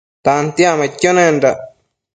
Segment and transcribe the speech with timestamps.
[0.27, 1.59] Tantiacmaidquio nendac